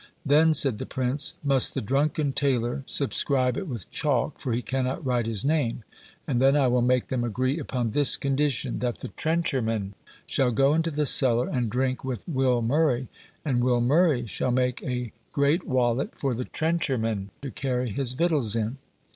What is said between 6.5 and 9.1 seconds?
I will make them agree upon this condition that the